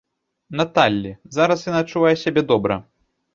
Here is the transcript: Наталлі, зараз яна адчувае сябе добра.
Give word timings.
Наталлі, 0.61 1.11
зараз 1.37 1.67
яна 1.67 1.83
адчувае 1.87 2.15
сябе 2.23 2.45
добра. 2.55 2.81